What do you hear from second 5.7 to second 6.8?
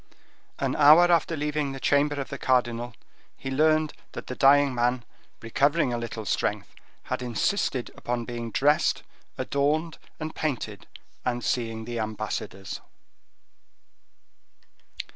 a little strength,